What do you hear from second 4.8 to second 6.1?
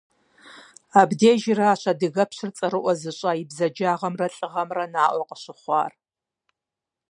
наӏуэ къыщыхъуар.